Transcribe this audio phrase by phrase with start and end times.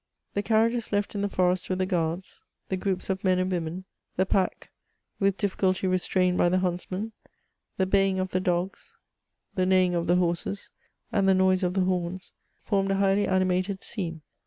[0.33, 3.85] The carriages left in the forest with the guards,— the groups of men and women,—
[4.17, 4.71] the pack,
[5.19, 7.11] with difficulty re strained by the huntsmen, 7
[7.77, 8.95] the baying of the dogs,
[9.55, 10.71] ^the neighing of the horses,
[11.13, 12.33] and^the noise of the horns,
[12.63, 14.23] formed a highly animated scene.